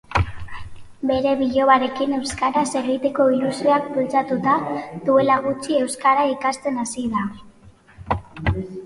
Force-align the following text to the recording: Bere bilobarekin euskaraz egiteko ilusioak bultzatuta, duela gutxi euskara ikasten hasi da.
Bere 1.09 1.33
bilobarekin 1.41 2.15
euskaraz 2.19 2.63
egiteko 2.79 3.27
ilusioak 3.35 3.85
bultzatuta, 3.97 4.55
duela 5.11 5.37
gutxi 5.45 5.77
euskara 5.83 6.25
ikasten 6.33 6.81
hasi 6.85 7.05
da. 7.19 7.27